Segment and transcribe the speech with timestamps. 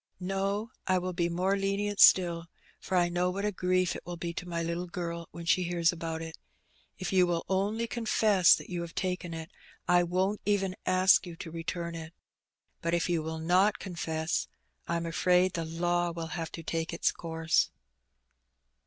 [0.19, 2.47] "No, I will be more lenient still,
[2.79, 5.61] for I know what a grief it will be to my little girl when she
[5.61, 6.39] hears about it.
[6.97, 9.51] If you will only confess that you have taken it,
[9.87, 12.15] I won't even ask you to return it.
[12.81, 14.47] But if you will not confess,
[14.87, 17.69] I'm afraid the law will have to take its course."